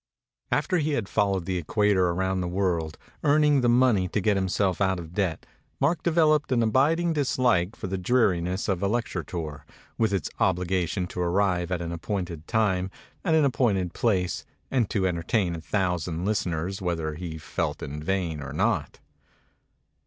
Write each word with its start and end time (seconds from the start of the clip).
AFTER 0.51 0.79
he 0.79 0.93
had 0.93 1.07
followed 1.07 1.45
the 1.45 1.57
equator 1.59 2.07
around 2.09 2.41
the 2.41 2.47
world, 2.47 2.97
earning 3.23 3.61
the 3.61 3.69
money 3.69 4.07
to 4.07 4.19
get 4.19 4.35
himself 4.35 4.81
out 4.81 4.97
of 4.97 5.13
debt, 5.13 5.45
Mark 5.79 6.01
developed 6.01 6.51
an 6.51 6.63
abiding 6.63 7.13
dislike 7.13 7.75
for 7.75 7.85
the 7.85 7.99
dreariness 7.99 8.67
of 8.67 8.81
a 8.81 8.87
lecture 8.87 9.21
tour, 9.21 9.63
with 9.99 10.11
its 10.11 10.31
obliga 10.39 10.87
tion 10.89 11.05
to 11.05 11.21
arrive 11.21 11.71
at 11.71 11.83
an 11.83 11.91
appointed 11.91 12.47
time 12.47 12.89
at 13.23 13.35
an 13.35 13.45
ap 13.45 13.53
pointed 13.53 13.93
place, 13.93 14.43
and 14.71 14.89
to 14.89 15.05
entertain 15.07 15.53
a 15.55 15.61
thousand 15.61 16.25
lis 16.25 16.45
teners 16.45 16.81
whether 16.81 17.13
he 17.13 17.37
felt 17.37 17.83
in 17.83 18.01
vein 18.01 18.41
or 18.41 18.53
not. 18.53 18.97